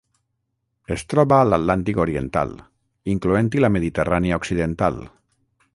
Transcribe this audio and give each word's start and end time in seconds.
Es 0.95 1.03
troba 1.13 1.37
a 1.39 1.45
l'Atlàntic 1.49 2.01
oriental, 2.05 2.55
incloent-hi 3.15 3.65
la 3.65 3.73
Mediterrània 3.77 4.41
occidental. 4.43 4.99